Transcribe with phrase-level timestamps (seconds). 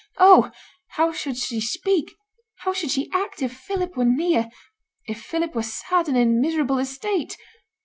[0.17, 0.49] Oh!
[0.97, 2.15] how should she speak,
[2.61, 4.49] how should she act, if Philip were near
[5.07, 7.37] if Philip were sad and in miserable estate?